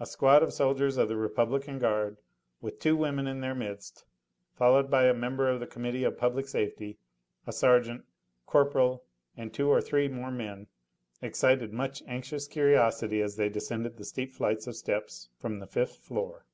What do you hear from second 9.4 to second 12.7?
two or three more men, excited much anxious